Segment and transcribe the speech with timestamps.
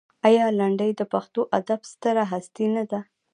[0.27, 2.99] آیا لنډۍ د پښتو ادب ستره هستي نه ده؟